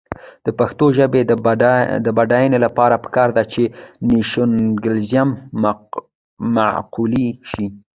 [0.45, 1.21] د پښتو ژبې
[2.05, 3.63] د بډاینې لپاره پکار ده چې
[4.09, 5.29] نیشنلېزم
[6.55, 7.13] معقول
[7.49, 7.65] شي.